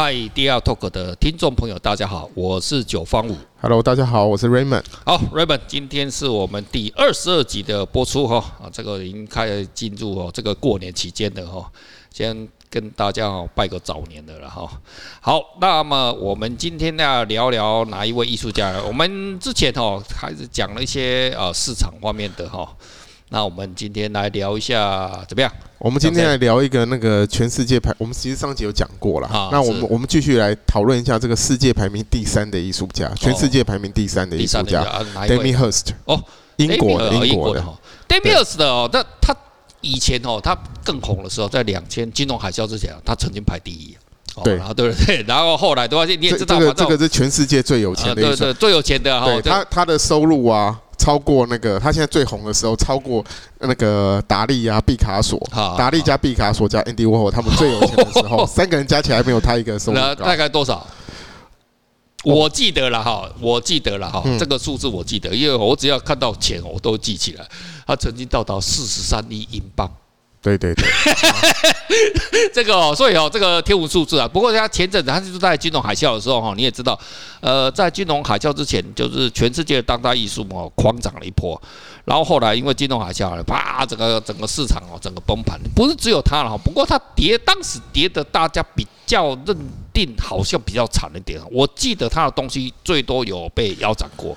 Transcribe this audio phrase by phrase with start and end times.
[0.00, 3.36] 嗨，DR Talk 的听众朋友，大家好，我是九方五。
[3.60, 4.84] Hello，大家好，我是 Raymond。
[5.04, 11.68] 好，Raymond，今天是我们第二十二集的播出哈啊，这个已经开始进入哦这个过年期间的哈，
[12.12, 14.70] 先跟大家哦拜个早年的了哈。
[15.20, 18.80] 好，那么我们今天要聊聊哪一位艺术家？
[18.86, 22.72] 我们之前哦开始讲了一些呃市场方面的哈。
[23.30, 25.52] 那我们今天来聊一下怎么样？
[25.78, 29.28] 我们今天来聊一个那个全世界排，我们其实上集有讲过了。
[29.52, 34.82] 那我们我们继续来讨论一下这个世界排名第三的艺术家，全世界排名第三的艺术家
[35.14, 35.88] ，Damien Hirst。
[36.06, 36.20] 哦，
[36.56, 37.62] 英国的，英国的。
[38.08, 39.36] Damien Hirst 的哦，那他
[39.82, 43.94] 以前哦，他更红的时候，在两千金融海啸之前，他曾经排第一。
[44.42, 49.40] 对，对对，然后 后来的话，你也知道，这个这个是全世界最有钱的，对对，最有钱的哈。
[49.44, 50.80] 他他的收入啊。
[50.98, 53.24] 超过那个，他现在最红的时候，超过
[53.60, 55.38] 那个达利啊、毕卡索，
[55.78, 60.14] 达利加毕卡索加 Andy Warhol，他们最有钱的时候， 三个人加起来没有他一个收入高。
[60.16, 60.86] 大概多少？
[62.24, 67.48] 我记得了哈，我记得了哈，这个数字我记得，因为我只要看到钱，我都记起来。
[67.86, 69.88] 他曾经到达四十三亿英镑。
[70.56, 70.88] 对对对，
[72.54, 74.26] 这个哦，所以哦，这个天文数字啊。
[74.26, 76.98] 不过他前阵子他就是在金融海啸的时候哈，你也知道，
[77.40, 81.60] 呃，在金融海啸之前，就是全世界的当代艺术哦狂涨了一波，
[82.04, 85.58] 然后后来因为金融海啸，啪，整个整个市场哦整个崩盘。
[85.74, 89.56] 不是只有他了哈，不过他跌当时跌的大家比较认
[89.92, 91.40] 定好像比较惨一点。
[91.50, 94.36] 我记得他的东西最多有被腰斩过。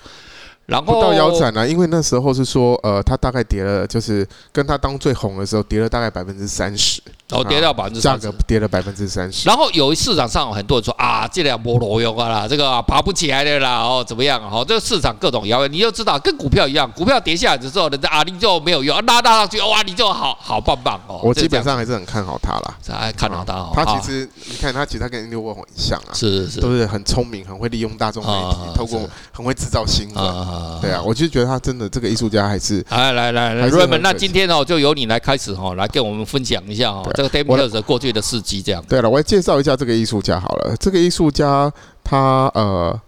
[0.72, 7.02] 然后不到腰斩了，因为那时候是说，呃，他大概跌了，就是跟他当最红的时候跌了大概百分之三十。
[7.31, 9.47] 哦，跌到百分之价格跌了百分之三十。
[9.47, 14.41] 然后有市场上很多人说啊，这两波挪用啊啦，这个、啊、爬不起来的啦，哦，怎么样？
[14.51, 21.19] 哦，这个市场各种谣言，你就知道，跟股票一样，股票跌下来的时候，人家啊，你就没有用，拉拉上去，哇，你就好好棒棒哦。
[21.23, 23.71] 我基本上还是很看好他啦，还看好他哦。
[23.73, 29.01] 他其实你看他，其实他跟 Warhol 很像啊，是是是，都是很聪明，很会利用大众媒体，透过
[29.31, 30.81] 很会制造新闻。
[30.81, 32.85] 对啊，我就觉得他真的这个艺术家还是。
[32.89, 38.01] 来来来来，Raymond，那今天哦，就由你来开始哦，来跟我们分享一下哦，这个 Damien Hirst 的过。
[38.01, 38.83] 去的事迹这样。
[38.89, 40.75] 对了，我来介绍一下这个艺术家好了。
[40.79, 41.71] 这个艺术家
[42.03, 42.99] 他呃，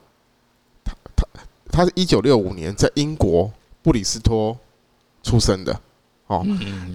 [0.83, 1.25] 他他
[1.71, 3.51] 他是一九六五年在英国
[3.81, 4.55] 布里斯托
[5.23, 5.75] 出生的
[6.27, 6.45] 哦。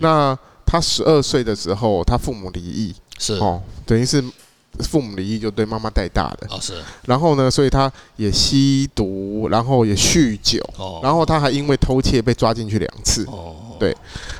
[0.00, 4.22] 那他十二岁的时候，他父母离异，是哦，等于是
[4.78, 6.46] 父母离异就对妈妈带大的。
[6.50, 6.74] 哦，是。
[7.04, 10.62] 然后呢，所以他也吸毒，然后也酗酒，
[11.02, 13.24] 然后他还因为偷窃被抓进去两次。
[13.24, 13.56] 哦。
[13.78, 13.96] 对。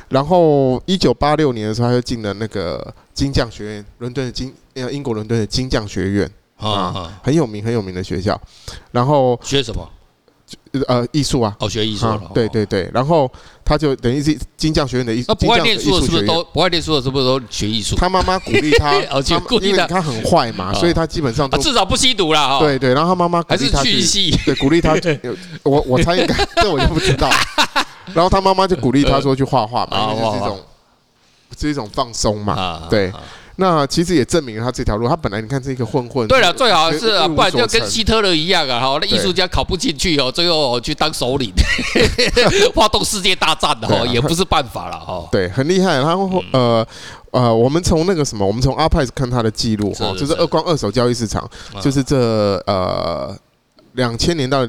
[0.08, 2.94] 然后一九八六年的时候，他就进了那个。
[3.18, 8.40] 金匠学院，伦敦的金，呃，英国伦敦的金匠学院啊，很有名很有名的学校。
[8.92, 9.90] 然后学什么？
[10.86, 11.52] 呃，艺术啊。
[11.58, 12.22] 哦，学艺术、啊。
[12.32, 12.88] 对对对。
[12.94, 13.28] 然后
[13.64, 15.24] 他就等于是金匠学院的艺术。
[15.26, 17.96] 那不爱念书的是不是都不爱念书的是不是都学艺术？
[17.96, 18.94] 他妈妈鼓励他，
[19.60, 22.60] 因为他很坏嘛，所以他基本上至少不吸毒了。
[22.60, 22.94] 对对。
[22.94, 24.94] 然后他妈妈还是去戏，对，鼓励他。
[25.64, 27.28] 我我猜应该， 这我就不知道。
[28.14, 30.60] 然后他妈妈就鼓励他说去画画嘛，因为是一种。
[31.58, 32.82] 是一种放松嘛？
[32.90, 33.10] 对，
[33.56, 35.08] 那其实也证明了他这条路。
[35.08, 38.78] 他本来你看这个混混，对了，最好是不然就跟希特勒一样啊！
[38.78, 41.50] 哈，那艺术家考不进去哦，最后去当首领，
[42.74, 45.26] 发动世界大战的哈，也不是办法了哈。
[45.32, 46.00] 对，很厉害。
[46.02, 46.14] 他
[46.52, 46.86] 呃
[47.32, 51.48] 呃，我们从那个什么，我们从 Artprice 看他的记录哈，就是二光二手交易市场，
[51.80, 53.34] 就是这呃
[53.94, 54.68] 两千年到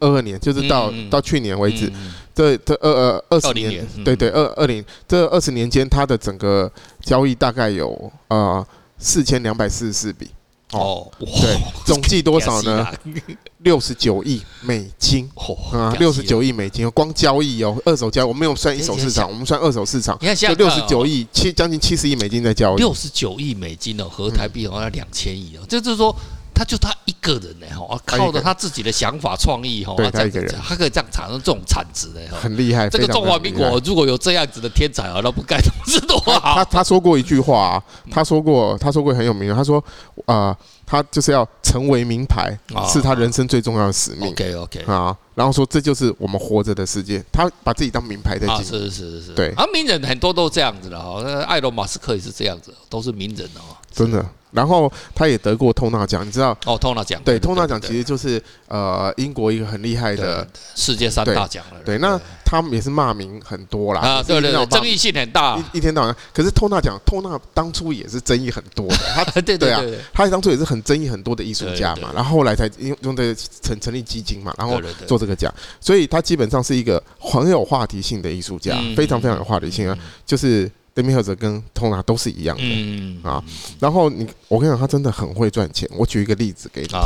[0.00, 1.92] 二二年，就是到到去年为止。
[2.34, 6.70] 这这二二二十年，年对对二二零这二十年间，它的整个
[7.00, 8.66] 交易大概有呃
[8.98, 10.28] 四千两百四十四笔。
[10.72, 11.56] 哦，对，
[11.86, 12.86] 总计多少呢？
[13.64, 15.26] 六十九亿美金。
[15.72, 26.14] 啊，六十九亿美金，光交易哦，二手交易我没有算一手市场，我们算二手市场，你看现在六十九亿七将近七十亿美金在交易，六十九亿美金哦，合台币好像两千亿哦，这就是说。
[26.56, 32.88] 他就他一个人呢，哈，靠着他自己的想法创意，哈，他这个人，他可以这样产生这种产值的，很厉害。
[32.88, 36.54] 这个中华民国如果有这样子的天才啊，那不该 是多好。
[36.54, 39.84] 他他说过一句话，他说过，他说过很有名，他说，
[40.24, 40.56] 啊，
[40.86, 44.30] 他就是要成为名牌，是他人生最重要的使命。
[44.30, 48.64] OK OK 啊，然后说这就是我们活着的世界，他把自己当名牌在经营。
[48.64, 49.52] 是是是是，对。
[49.56, 54.24] 啊，名人很多都这样子的哈，那埃隆马斯克也是这样子，都是名人哦，真的。
[54.56, 56.56] 然后他也得过托纳奖，你知道？
[56.64, 57.20] 哦，托纳奖。
[57.22, 61.80] 对，托纳奖其实就是呃英国一个很厉害的世界三大奖了。
[61.84, 64.00] 对，那他们也是骂名很多啦。
[64.00, 65.62] 啊，对对对，争议性很大。
[65.74, 68.96] 一天到晚，可是托纳奖，托纳当初也是争议很多的。
[69.14, 69.82] 他对 对啊，
[70.14, 72.10] 他当初也是很争议很多的艺术家嘛。
[72.14, 75.52] 然后后来才用用这个成成立基金嘛，然后做这个奖。
[75.80, 80.70] 所以他基本上是一个很有话题性的艺术家，非常非常有话题性啊，就是。
[80.96, 83.44] Demi Hirst 跟 Tona 都是一样的，嗯啊。
[83.78, 85.86] 然后你，我跟你讲，他真的很会赚钱。
[85.92, 86.98] 我举一个例子给你听，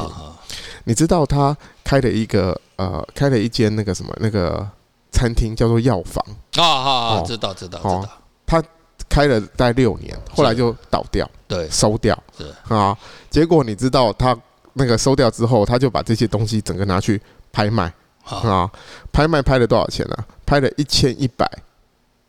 [0.85, 4.65] 你知道他开了一个呃，开了一间那个什么那个
[5.11, 7.23] 餐厅叫做药房啊啊啊！
[7.27, 8.09] 知道知道知道。
[8.47, 8.63] 他
[9.09, 12.97] 开了大概六年，后来就倒掉，对，收掉是啊。
[13.29, 14.39] 结果你知道他
[14.75, 17.21] 那个收掉之后，他就把这些东西整个拿去
[17.51, 17.93] 拍卖
[18.23, 18.71] 啊，
[19.11, 20.17] 拍卖拍了多少钱呢？
[20.47, 21.45] 拍了一千一百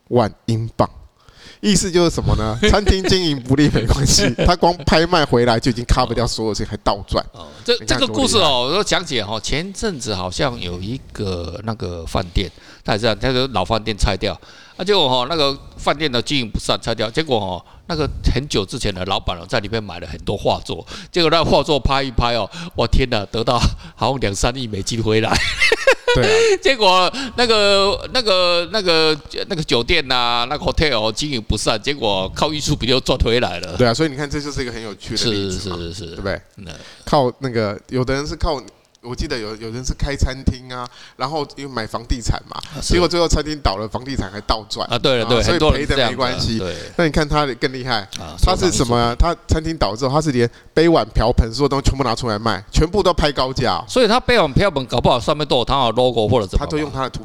[0.07, 0.89] 万英镑。
[1.61, 2.57] 意思就是什么呢？
[2.69, 7.23] 餐厅经营不利没关系， 他光拍卖回来就已经 cover 掉所有钱，还倒赚。
[7.33, 12.49] 哦，这这个故事哦，我说讲解哈，前阵子好像有一个那个饭店，
[12.83, 14.33] 他也是他说老饭店拆掉，
[14.75, 23.59] 啊，结果哈那个饭店的经营不善拆掉，结果哈那个很久之前的老板哦在里面买了很多画作，结果那画作拍一拍哦，我天哪，得到
[23.97, 25.29] 好像两三亿美金回来。
[26.15, 26.29] 对、啊，
[26.63, 29.17] 结果那个、那个、那个、
[29.49, 33.75] 那个酒店呐、啊，那个 hotel 经营不善，结果靠艺术品又赚回来了。
[33.75, 36.41] 对啊，所以你看，这就是一个很有趣的例子，是是是是，对不对？
[37.03, 38.61] 靠那个，有的人是靠。
[39.03, 40.87] 我记得有有人是开餐厅啊，
[41.17, 46.59] 然后因为买房地产嘛，结果最后餐厅倒了，房地产还倒赚啊，对了对，所以赔的没关系。
[46.59, 48.07] 对，那你看他更厉害，
[48.43, 49.15] 他是什么？
[49.17, 53.83] 他餐厅倒之后，他是连杯碗瓢盆所有东西全部拿出来卖，全部都拍高价。
[53.87, 57.23] 所以他杯碗瓢盆搞不好上面都有他的 logo 或者怎么，他都用他的图。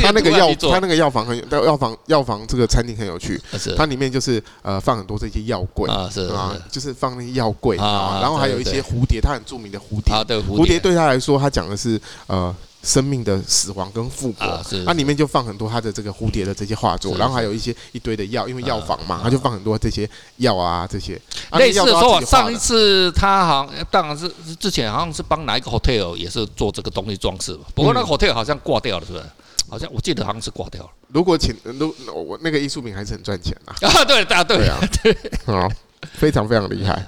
[0.00, 3.40] 他那个药，他那个药房很有，药房药房这个餐厅很有趣，
[3.76, 21.20] 它里面就是呃放很多这些药柜啊，是啊，就是放那些药柜啊，然后还有一些蝴蝶，他很著名的蝴蝶，蝴蝶对他来说，他讲的是呃生命的死亡跟复活，它里面就放很多他的这个蝴蝶的这些画作，然后还有一些一堆的药，因为药房嘛，他就放很多这些药啊这些。
[21.52, 29.24] 类似说，上一次他好像当然是之前好像是帮哪一个 hotel 也是做这个东西装饰，不过那个 hotel 好像挂掉了，是不是？
[29.70, 30.88] 好像我记得好像是挂掉了。
[31.08, 33.76] 如果请，如我那个艺术品还是很赚钱啊。
[33.82, 35.12] 啊，对，大家对啊，对
[35.44, 35.68] 啊，
[36.14, 37.06] 非常非常厉害。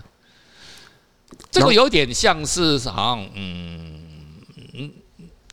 [1.50, 4.00] 这个有点像是好像嗯。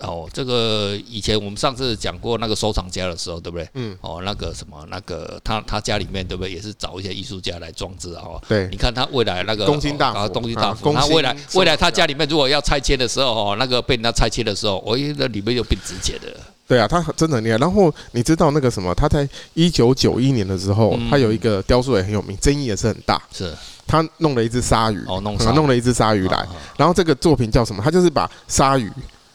[0.02, 3.68] 哦，这个以前我们上次讲过那个收藏家的时候，对不对？
[3.74, 3.98] 嗯。
[4.02, 8.22] 哦，那个什么，那个他他家里面对不对，也是找一些艺术家来装置啊？
[8.24, 8.42] 哦。
[8.48, 8.68] 对。
[8.70, 16.28] 你看他未来那个东京大啊，东京大佛，他未来未来他家里面如果要拆迁的时候，哦，那个被人家拆迁的时候，我觉得里面就变值钱的。
[16.68, 17.58] 对啊，他真的很厉害。
[17.58, 18.94] 然后你知道那个什么？
[18.94, 23.20] 他在一九九一年的时候，他有一个雕塑也很有名，争议也是很大。
[23.34, 23.52] 是。
[23.88, 26.46] 他弄了一只鲨鱼，哦，弄弄了一只鲨鱼来。
[26.76, 27.82] 然后这个作品叫什么？
[27.82, 28.92] 他就是把鲨鱼。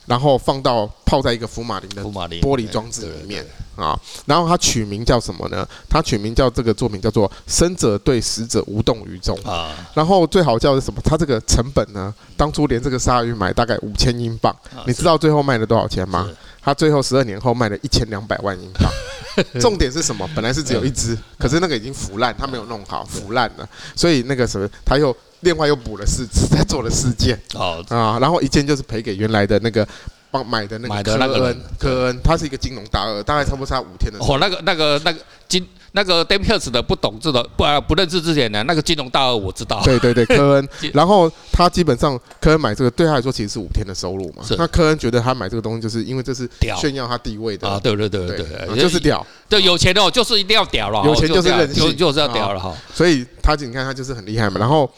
[0.06, 3.44] 然后放到泡在一个福马林的玻璃装置里面
[3.76, 5.66] 啊，然后他取名叫什么呢？
[5.88, 9.72] 他取名叫这个作品叫做“生者对死者无动于衷”啊。
[9.94, 11.00] 然后最好叫是什么？
[11.02, 12.12] 他这个成本呢？
[12.36, 14.54] 当初连这个鲨鱼买大概五千英镑，
[14.86, 16.28] 你知道最后卖了多少钱吗？
[16.60, 18.90] 他最后十二年后卖了一千两百万英镑。
[19.58, 20.28] 重点是什么？
[20.34, 23.66] 本来是只有一只， 可是那个已经腐烂，他没有弄好，腐烂了，
[23.96, 25.16] 所以那个什么他又。
[25.42, 29.86] 另外又补了四次，再做了四件，哦啊，然后一件就是赔给原来的那个
[30.32, 34.18] 帮买的那个科恩，科恩，他是一个金融大鳄，大概差不多差五天的。
[34.18, 35.64] 哦，那个那个那个金。
[35.92, 39.80] 那个 Demi Hirst 的不懂这个不啊不认识之前呢，那个金融大鳄我知道。
[39.84, 40.68] 对对对，科恩。
[40.92, 44.42] 然后他基本上科恩买这个对他来说其实是五天的收入嘛。
[44.56, 47.78] 那科恩觉得他买这个东西就是因为这是炫耀他地位的啊。
[47.78, 49.24] 对对对对对，就是屌。
[49.48, 51.02] 对，有钱哦，就是一定要屌了。
[51.04, 52.74] 有钱就是任性，就是要屌了哈。
[52.94, 54.58] 所以他你看他就是很厉害嘛。
[54.58, 54.90] 然后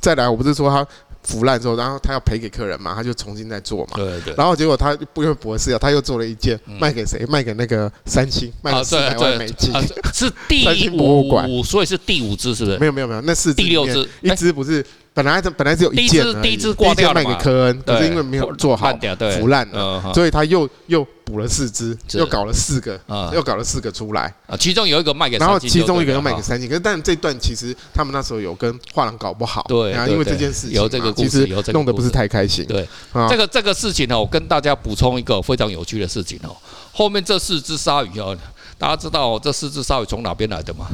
[0.00, 0.86] 再来，我不是说他。
[1.22, 3.92] 腐烂之后，然后他要赔给客人嘛，他就重新再做嘛。
[3.94, 4.34] 对对。
[4.36, 7.24] 然后结果他不用博士啊，他又做了一件，卖给谁？
[7.26, 9.72] 卖给那个三星，卖了四百万美金。
[10.12, 12.78] 是第五，所以是第五只，是不是？
[12.78, 14.84] 没有没有没有，那是第六只，一只不是。
[15.12, 18.96] 本来本来只有一件，第一只挂掉了，卖给科恩，可是因为没有做好，
[19.38, 22.98] 腐烂了，所以他又又补了四只，又搞了四个，
[23.32, 24.32] 又搞了四个出来。
[24.46, 32.64] 啊，其中有一个卖给，然后其中一个又卖给三星，可是但这段其实他们那时候有跟画廊搞不好，对啊，因为这件事情有这个其实弄得不是太开心。
[32.66, 32.88] 对，
[33.28, 36.56] 这个这个事情呢，我跟大家补充一个非常有趣的事情哦。
[36.92, 38.36] 后面这四只鲨鱼哦，
[38.78, 40.86] 大家知道这四只鲨鱼从哪边来的吗？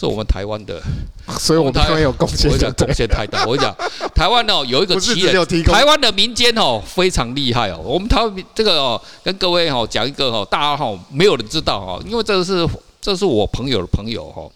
[0.00, 0.80] 是我们台湾的，
[1.38, 3.44] 所以我们台湾有贡献，我讲贡献太大。
[3.44, 3.76] 我讲
[4.14, 7.78] 台湾哦，有一个奇人，台湾的民间哦非常厉害哦。
[7.84, 12.66] 我们台湾这个哦，跟各位哦讲一个哦，大家哈没有人知道哈，因为这个是
[12.98, 14.48] 这是我朋友的朋友哈。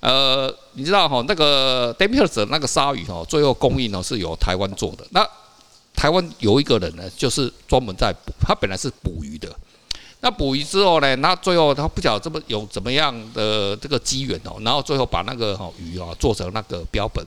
[0.00, 5.06] 呃，你知道哈，那个 Demi Hirst 那个鲨鱼哦，最后供应呢是由台湾做的。
[5.10, 5.24] 那
[5.94, 9.48] 台湾有一个人呢，就是专门在捕，他本来是捕鱼的。
[10.24, 11.16] 那捕鱼之后呢？
[11.16, 17.26] 那最后他不晓得这么有怎么样的这个机缘哦，然后最后把那个鱼啊做成那个标本。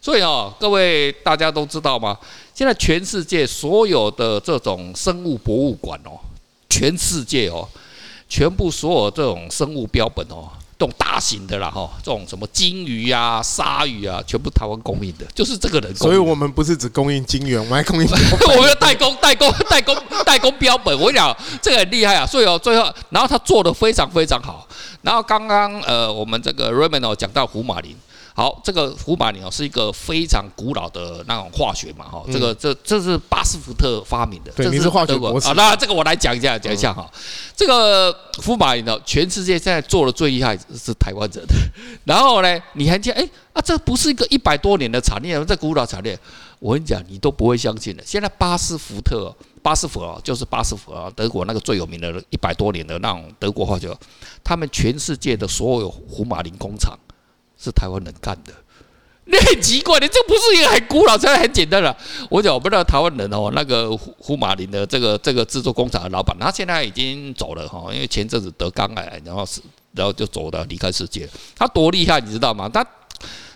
[0.00, 2.18] 所以哦，各位大家都知道吗？
[2.54, 6.18] 现在全世界所有的这种生物博物馆哦，
[6.70, 7.68] 全世界哦，
[8.26, 10.48] 全部所有这种生物标本哦，
[10.80, 15.94] 这种大型的啦哈，这种什么金鱼啊、鲨鱼啊，全部台湾供应的，就是这个人。
[15.94, 18.08] 所以我们不是只供应金源，我们还供应。
[18.48, 19.94] 我们要代工、代工、代工、
[20.24, 20.98] 代工标本。
[20.98, 22.24] 我跟你讲，这个很厉害啊！
[22.24, 24.66] 所以哦，最后，然后他做的非常非常好。
[25.02, 27.94] 然后刚刚呃，我们这个 Raymond 哦讲到胡马林。
[28.34, 35.52] 好，这个福马林哦是一个非常古老的那种化学嘛哈，这个这这是巴斯福特发明的，对，你是化学博士啊。
[35.56, 37.10] 那这个我来讲一下，讲一下哈。
[37.56, 41.44] 这个福马林呢，全世界现在做的最厉害是台湾人。
[42.04, 46.18] 然后呢，你还讲哎啊，这不是一个一百多年的产业，这古老产业，
[46.60, 48.02] 我跟你讲，你都不会相信的。
[48.06, 53.94] 现在巴斯福特，巴斯福啊，就是巴斯福啊，德国那个最有名的一百多年的那种德国化学，
[54.44, 56.96] 他们全世界的所有福马林工厂。
[57.62, 58.52] 是台湾人干的，
[59.26, 61.94] 你很奇怪，你这不是一个很古老，才很简单了。
[62.30, 69.60] 我讲我不知道台湾人哦，那个胡胡马林的这个这个制作工厂的老板，他现在已经走了哈，因为前阵子得肝癌，然后是
[69.92, 71.28] 然后就走了离开世界。
[71.54, 72.66] 他多厉害，你知道吗？
[72.66, 72.84] 他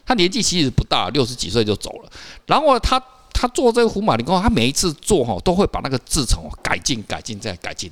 [0.04, 2.10] 他年纪其实不大，六十几岁就走了。
[2.46, 7.90] 然后他他做这个胡马林工，他每一次做哈都会把那个制程改进改进再改进，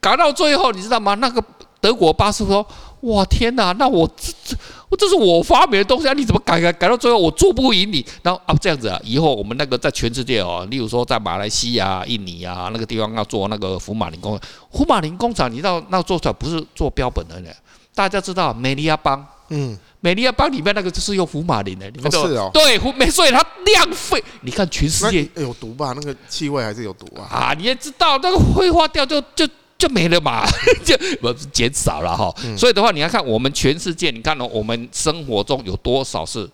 [0.00, 1.14] 改到最后你知道吗？
[1.16, 1.44] 那个。
[1.82, 2.66] 德国巴斯说
[3.02, 4.56] ：“哇天哪，那我这这
[4.90, 6.12] 我这是我发明的东西啊！
[6.12, 8.04] 你怎么改改改到最后我做不赢你？
[8.22, 14.38] 然后啊这样子啊，以后我们那个在全世界哦，例如说在马来西亚、印尼啊那个地方要做那个福马林工
[14.70, 17.50] 福马林工厂，你知道那做出来不是做标本的呢？
[17.94, 24.22] 大家知道美利亚邦，嗯，美利亚邦里面那个就是用福马林的，你们都、哦是哦、对，没所以它量费。
[24.42, 25.94] 你看全世界有毒吧？
[25.96, 27.24] 那个气味还是有毒啊！
[27.30, 29.48] 啊，你也知道那个挥发掉就就。”
[29.80, 30.44] 就没了嘛，
[30.84, 32.32] 就不减少了哈。
[32.56, 36.48] 所以的话，你要看我们全世界，你看哦，我们生活中有多少是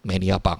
[0.00, 0.58] 美利亚邦，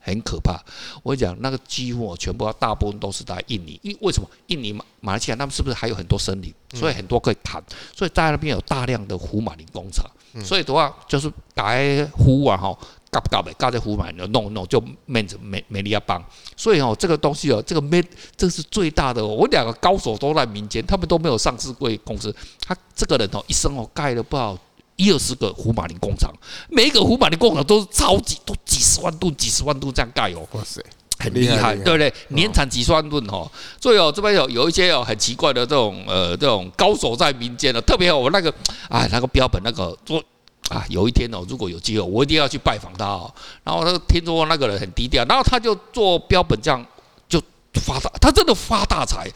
[0.00, 0.58] 很可怕。
[1.02, 4.26] 我跟你讲，那个几乎全部大部分都是在印尼，因为为什么？
[4.46, 6.52] 印尼马马来西亚他们是不是还有很多森林？
[6.74, 7.62] 所以很多可以砍，
[7.94, 10.04] 所以在那边有大量的福马林工厂。
[10.44, 11.74] 所以的话，就是打
[12.12, 12.76] 呼啊哈。
[13.10, 16.22] 搞不搞的，搞在湖满的弄弄就面子没没力要帮，
[16.56, 18.04] 所以哦，这个东西哦，这个没
[18.36, 19.24] 这是最大的。
[19.24, 22.34] 我两个高手都在民间，他们都没有上市贵公司。
[22.60, 24.58] 他这个人哦，一生哦盖了不好
[24.96, 26.30] 一二十个福马林工厂，
[26.68, 30.46] 每一个福马林工厂都是超级都几十万吨、几十万吨这样盖哦。
[30.52, 30.84] 哇塞，
[31.18, 32.12] 很厉害，对不对？
[32.28, 33.50] 年产几十万吨哦。
[33.80, 38.52] 所以哦，这边有有一些哦很奇怪的这种呃这种高手在民间的，特别我那个
[38.90, 40.22] 啊那个标本那个做。
[40.68, 43.32] 啊，有一天哦，如果有机会，我一定要去拜访他哦。
[43.64, 46.84] 然后他听说那个人很低调，然后他就做标本，这样
[47.28, 47.40] 就
[47.74, 49.30] 发大，他真的发大财。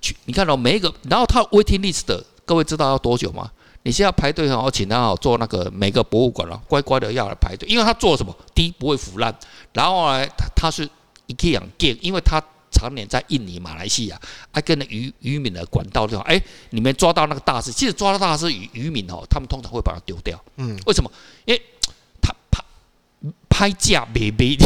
[0.00, 3.50] 去，你看到每一个，然后他 waiting list 的，各位知道要多久吗？
[3.84, 8.36] 你现在排队哦，请他哦做那个每个博物馆了，乖乖的要来排队，因为他做什么？
[8.54, 9.32] 第一不会腐烂，
[9.72, 10.88] 然后呢，他他是
[11.26, 12.42] 一个养店，因为他。
[12.72, 14.18] 常年在印尼、马来西亚，
[14.50, 20.42] 还跟那渔渔民的管道就好，哎，你们抓到那个大只，其实抓到大只渔渔民哦，他们通常会把它丢掉。
[20.56, 21.10] 嗯，为什么？
[21.44, 21.62] 因为
[22.20, 22.64] 他拍
[23.48, 24.56] 拍价没没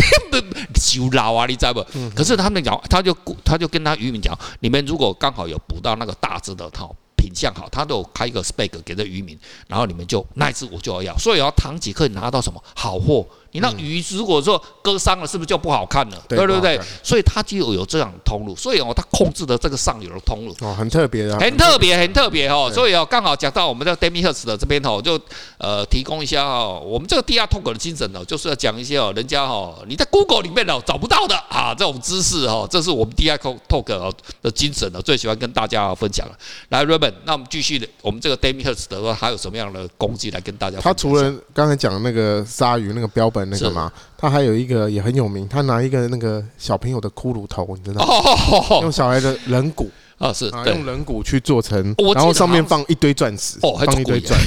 [0.77, 1.85] 修老啊，你知道不？
[1.95, 13.27] 嗯、可是他们讲，他就他就跟他渔民讲，你们如果刚好有捕到那个大只的，套品相好，他都有开一个 spec 给这渔民，然后你们就那一次我就要要，所以要唐吉可以拿到什么好货。
[13.57, 16.23] 你那鱼如果说割伤了，是不是就不好看了？
[16.29, 16.79] 对对不对？
[17.03, 22.71] 所以它就有这样通路，所以哦，它控制的这个上游的通路哦，很特别的，很特别，很特别哦。
[22.71, 25.19] 所以哦，刚好讲到我们的 Demi-Hertz 的这边哦，就
[25.57, 36.37] 呃提供一下哦，我们这个 DR Talk 的精神哦，就是要讲一些哦，人家哦你在 Google 里面哦找不到的啊这种知识哦，这是我们 DR Talk 哦的精神哦，最喜欢跟大家分享了。
[36.69, 40.79] 来，Raymond，那我们继续的，我们这个 Demi-Hertz 的话，还有什么样的工具来跟大家？
[40.81, 43.46] 他除了刚才讲那个鲨鱼那个标本。
[43.51, 48.81] 那个嘛，他还有一个也很有名，他拿一个那个小朋友的骷髅头，你知道吗？
[48.83, 54.39] 用小孩的人骨 啊，是用人骨去做成，然后上面放一堆钻石，哦放一堆钻，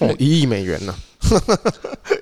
[0.00, 0.94] 哦，一亿美元呢，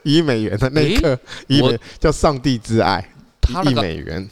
[0.02, 1.18] 一亿美元的那一刻，
[1.49, 3.08] 一亿叫上帝之爱，
[3.49, 4.28] 一亿美元。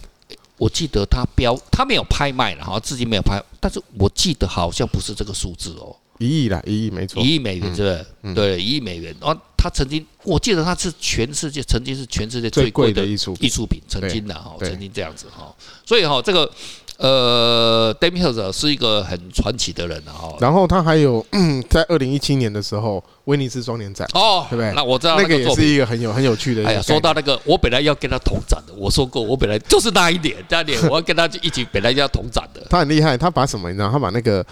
[0.59, 5.95] 我记得他标，他没有拍卖了哈，自己没有拍，但是我记得好像不是这个数字哦。
[6.19, 8.07] 一亿啦，一亿没错，一亿美元是不是？
[8.23, 9.15] 嗯、对，一亿美元。
[9.21, 15.55] 然后他曾经，我记得他是全世界曾经是全世界最贵的艺术艺术品，曾经的哈，曾经这样子哈。
[15.87, 16.51] 所以哈，这个
[16.97, 20.37] 呃，Demi-Hertz 是一个很传奇的人哈。
[20.41, 21.25] 然后他还有
[21.71, 24.73] 在二零一七年的时候，威尼斯双年展哦，对不对？
[24.75, 26.67] 那我知道那个也是一个很有很有趣的。
[26.67, 32.67] 哎呀，说到那个，我本来要跟他同展的，我说过，我本来就是那一年，那一年我要跟他一起，本来就要同展的。
[32.69, 33.69] 他很厉害，他把什么？
[33.71, 34.45] 你知道，他把那个。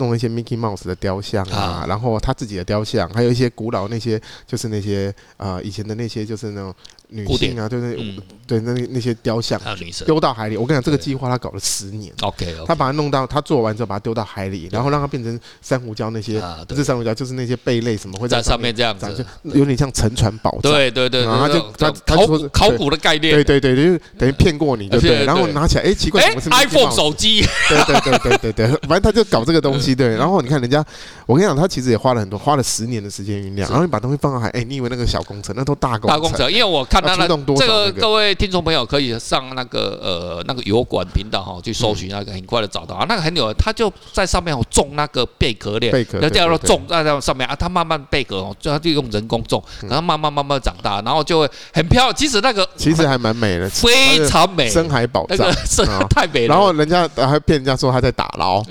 [0.00, 6.74] 弄一些 Mickey Mouse 的雕像啊，然后他自己的雕像，还有一些古老那些，就是那些啊、呃、以前的那些，就是那种
[7.10, 7.98] 女性啊，就是
[8.46, 9.60] 对那那些雕像
[10.04, 10.56] 丢到海里。
[10.56, 12.12] 我跟你讲，这个计划他搞了十年。
[12.22, 20.72] OK，他把它弄到他做完之后，把它丢到海里，然后让它变成珊瑚礁那些，不是珊瑚礁，就是那些贝类什么会在上面这样子，有点像沉船宝藏。
[20.72, 25.24] 对对对，然后他就他他说考古的概念，对对对，就等于骗过你，对不对？
[25.24, 27.42] 然后拿起来，哎，奇怪，什么是 iPhone 手机？
[27.68, 30.16] 对对对对对对， 反正他就搞这个东西，对。
[30.16, 30.84] 然后你看人家，
[31.26, 33.68] 我跟你讲，他其实也花了很多，花了十年的时间酝酿。
[33.68, 36.10] 然后你把东西放到海，哎，你以为那个小工程，那都大工程。
[36.10, 37.26] 大工程，因为我看到那
[37.56, 42.94] 这个各位听众朋友可以上那个呃那个油管频道哈去搜寻那个，很快的找到。
[42.94, 52.14] 啊，那个很有，他就在上面种那个贝壳链，贝壳，叫做种在那上面啊，他慢慢贝壳哦，就他就用人工种，然后慢慢慢慢长大，然后就会很漂亮。
[52.14, 55.38] 其实那个其实还蛮美的，非常美，深海宝藏，
[55.86, 56.54] 那个太美了。
[56.54, 58.62] 然后人家还骗人家说他在打捞，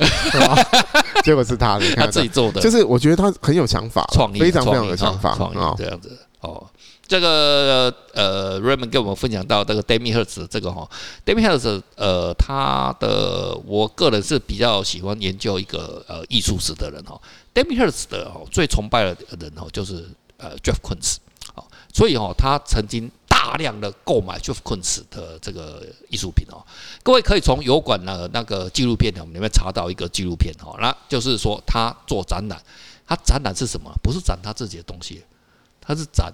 [1.24, 6.66] 结果是他，你看他自己做的，就是我觉得他很有想法，创意，非常非常有想法啊，这样子哦。
[7.10, 10.88] 这个呃，Raymond 跟我们分享到这个 Damien Hirst 这个哈
[11.26, 17.20] ，Damien Hirst 呃，他的我个人是比较喜欢研究一个呃艺术史的人哈
[17.52, 21.16] ，Damien Hirst 的哦最崇拜的人哦就是呃 Jeff Koons
[21.56, 26.62] 哦，所以哦他曾经大量的购买 Jeff Koons 的这个艺术品哦，
[27.02, 32.62] 各位可以从油管的那个纪录片里面查到一个纪录片哈，那就是说他做展览，
[33.08, 33.92] 他展览是什么？
[34.04, 35.24] 不是展他自己的东西，
[35.82, 36.32] 他是展。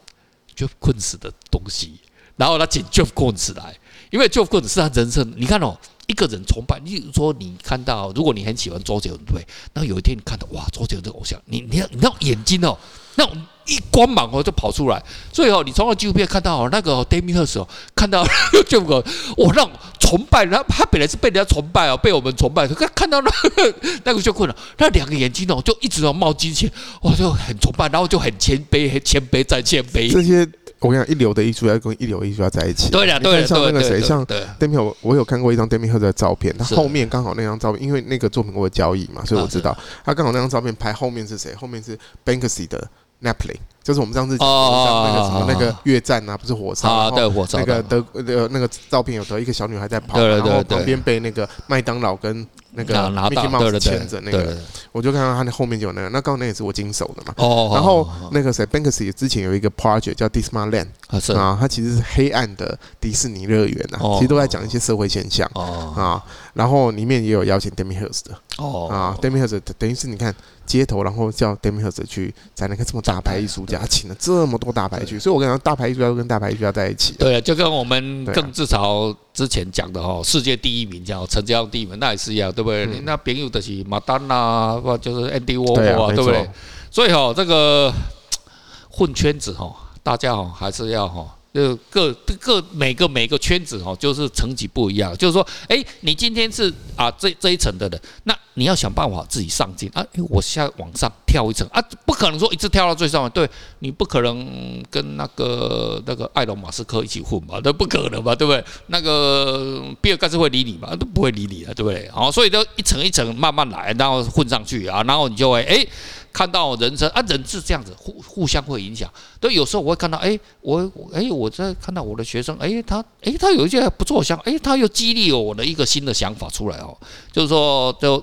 [0.56, 2.00] Jeff Koons 的东西，
[2.38, 3.78] 然后他请 Jeff Koons 来，
[4.12, 5.34] 因为 Jeff Koons 是他人生。
[5.36, 12.78] 你看哦，一个人崇拜，例如说你看到，如果你很喜欢周杰伦，对，然后有一天你看到哇，周杰伦这个偶像，你你你那眼睛哦，
[13.16, 13.26] 那
[13.66, 15.04] 一光芒哦就跑出来。
[15.34, 18.24] 所以哦，你从那纪录片看到哦，那个 Damien Hirst 哦，看到
[18.68, 26.72] Jeff Koons，我那种崇拜，他他本来是被人家崇拜哦，被我们崇拜，看看到那个 那个 Jeff Koons，那两个眼睛哦，就一直要冒金钱，
[27.02, 30.12] 哇，就很崇拜，然后就很谦卑，很谦卑再谦卑。
[30.12, 30.48] 这些。
[30.80, 32.90] 我跟你讲，一流的艺术要跟一流艺术家在一起。
[32.92, 34.26] 对呀，对，像那个谁，像
[34.60, 41.56] Damien，我我有看过一张 Damien 的照片，他后面刚好那张照片，因为那个作品我有交易嘛，所以我知道他刚好那张照片拍后面是谁？
[41.56, 42.88] 后面是 Banksy 的
[43.24, 52.46] Napoli，就是我们上次讲的那个什么那个越战啊，不是火烧啊，对，火烧那个德呃那个照片有得一个小女孩在跑，然后旁边被那个麦当劳跟。
[52.76, 54.58] 那个 Mickey Mouse 牵着那个，
[54.92, 57.34] 我就看到他那后面就有那个，那刚好那也是我经手的嘛。
[57.38, 57.72] 哦。
[57.74, 60.88] 然后那个谁，Banksy 之前有一个 project 叫 Dismaland
[61.36, 66.24] 啊，它其实是黑暗的迪士尼乐园呐，其实都在讲一些社会现象啊。
[66.54, 70.34] 然后里面也有邀请 Hirst 的哦啊，Damien Hirst 等于是你看
[70.66, 77.14] 街头，然后叫 Damien Hirst 去在那个这么大牌艺术家，请了这么多大牌去，所以我跟你讲，大牌艺术家都跟大牌艺术家在一起。
[77.16, 82.86] 对，就跟我们更至少之前讲的哦，世界第一名叫成交第一名，那也是一样，对不对？
[82.86, 86.50] 嗯、那朋友的是马丹呐，或就是 Andy Warhol 啊，对不对？
[86.90, 87.94] 所以哈，这个
[88.90, 91.28] 混圈子哈，大家哈还是要哈。
[91.56, 95.16] 就各各每个每个圈子哦，就是层级不一样。
[95.16, 100.06] 就是说，哎，你今天是啊这这一层的人，那你要想办法自己上进啊。
[100.14, 103.32] 哎我现在往上跳一层啊，不可能说一直跳到最上面。
[103.32, 107.62] 对，你不可能跟那个那个埃隆马斯克一起混吧？
[107.64, 108.36] 那不可能吧？
[108.36, 108.62] 对不对？
[108.88, 110.94] 那个比尔盖茨会理你吗？
[110.94, 112.10] 都不会理你的，对不对？
[112.10, 115.88] 好，所以都一层一层慢慢来，然后混上去啊，然后你就会哎。
[116.36, 119.10] 看到人生啊，人是这样子，互互相会影响。
[119.40, 126.98] 对，有时候我会看到，哎，我哎，我在看到我的学生，哎，他哎，他有一些不错想，哎，他又激励了我的一个新的想法出来哦，
[127.32, 128.22] 就是说，就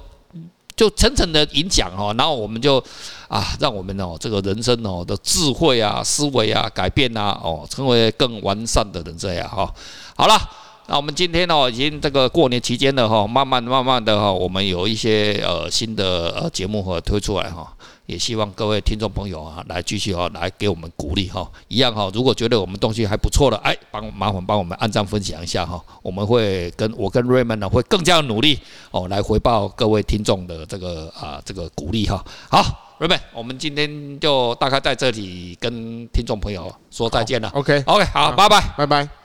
[0.76, 2.76] 就层层的影响哦，然后我们就
[3.28, 9.72] 啊，让我们哦这个人生哦的智慧啊、思维啊改变啊，哦，成为更完善的人这样哈。
[10.14, 10.38] 好了，
[10.86, 17.72] 那我们今天哦已经这个过年期间了哈，慢慢慢慢的哈，我们有一些呃新的呃节目和推出来哈。
[18.06, 21.48] 也希望各位听众朋友啊，来继续哦，来给我们鼓励哈。
[21.68, 25.80] 一样哈，如果觉得我们东西还不错的，哎，帮麻烦帮我们按赞分享一下哈。
[26.02, 28.58] 我们会跟我跟 Raymond 呢，会更加努力
[28.90, 32.22] 哦，来回报各位听众的这个啊这个鼓励哈。
[32.50, 37.48] 好，Raymond，我们今天就大概在这里跟听众朋友说再见了。
[37.54, 39.21] OK，OK，好，拜拜，拜拜。